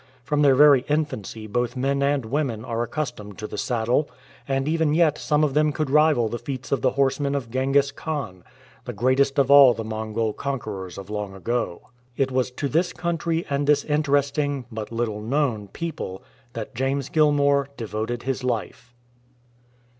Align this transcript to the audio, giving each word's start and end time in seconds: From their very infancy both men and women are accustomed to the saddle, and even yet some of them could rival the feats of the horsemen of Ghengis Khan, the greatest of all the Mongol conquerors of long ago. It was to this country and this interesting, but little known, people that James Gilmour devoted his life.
From 0.23 0.41
their 0.41 0.55
very 0.55 0.83
infancy 0.89 1.45
both 1.45 1.75
men 1.75 2.01
and 2.01 2.25
women 2.25 2.65
are 2.65 2.81
accustomed 2.81 3.37
to 3.37 3.45
the 3.45 3.55
saddle, 3.59 4.09
and 4.47 4.67
even 4.67 4.95
yet 4.95 5.19
some 5.19 5.43
of 5.43 5.53
them 5.53 5.71
could 5.71 5.91
rival 5.91 6.27
the 6.27 6.39
feats 6.39 6.71
of 6.71 6.81
the 6.81 6.89
horsemen 6.93 7.35
of 7.35 7.51
Ghengis 7.51 7.91
Khan, 7.93 8.43
the 8.85 8.93
greatest 8.93 9.37
of 9.37 9.51
all 9.51 9.75
the 9.75 9.83
Mongol 9.83 10.33
conquerors 10.33 10.97
of 10.97 11.11
long 11.11 11.35
ago. 11.35 11.89
It 12.17 12.31
was 12.31 12.49
to 12.49 12.67
this 12.67 12.93
country 12.93 13.45
and 13.47 13.67
this 13.67 13.83
interesting, 13.85 14.65
but 14.71 14.91
little 14.91 15.21
known, 15.21 15.67
people 15.67 16.23
that 16.53 16.73
James 16.73 17.07
Gilmour 17.09 17.67
devoted 17.77 18.23
his 18.23 18.43
life. 18.43 18.95